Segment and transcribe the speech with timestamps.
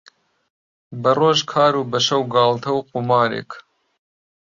[1.01, 3.51] بەڕۆژ کار و بەشەو گاڵتە و قومارێک